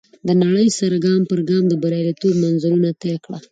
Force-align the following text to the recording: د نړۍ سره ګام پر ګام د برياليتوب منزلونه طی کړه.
د 0.27 0.29
نړۍ 0.43 0.67
سره 0.79 0.95
ګام 1.05 1.21
پر 1.29 1.39
ګام 1.49 1.63
د 1.69 1.73
برياليتوب 1.83 2.33
منزلونه 2.43 2.89
طی 3.01 3.13
کړه. 3.25 3.37